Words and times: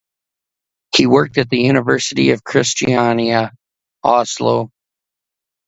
He 0.95 1.05
worked 1.05 1.37
at 1.37 1.51
the 1.51 1.61
University 1.61 2.31
of 2.31 2.43
Kristiania 2.43 3.51
(Oslo). 4.03 4.71